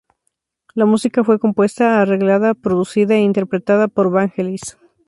[0.73, 4.75] La música fue compuesta, arreglada, producida e interpretada por Vangelis.